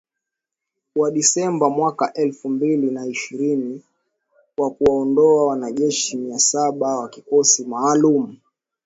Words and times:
Wa 0.95 1.09
Disemba 1.11 1.69
mwaka 1.69 2.13
elfu 2.13 2.49
mbili 2.49 2.91
na 2.91 3.05
ishirini 3.05 3.81
wa 4.57 4.71
kuwaondoa 4.71 5.45
wanajeshi 5.47 6.17
mia 6.17 6.39
saba 6.39 6.97
wa 6.99 7.09
kikosi 7.09 7.65
maalum. 7.65 8.35